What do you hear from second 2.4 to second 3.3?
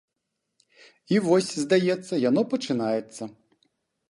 пачынаецца.